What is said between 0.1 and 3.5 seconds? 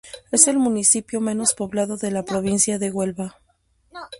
Es el municipio menos poblado de la provincia de Huelva.